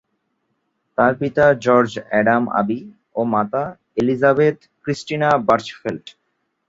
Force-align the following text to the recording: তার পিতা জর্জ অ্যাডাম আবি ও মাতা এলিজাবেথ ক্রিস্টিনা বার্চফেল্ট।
তার 0.97 1.13
পিতা 1.21 1.45
জর্জ 1.65 1.91
অ্যাডাম 2.09 2.43
আবি 2.59 2.79
ও 3.15 3.21
মাতা 3.33 3.63
এলিজাবেথ 3.97 4.57
ক্রিস্টিনা 4.83 5.29
বার্চফেল্ট। 5.47 6.05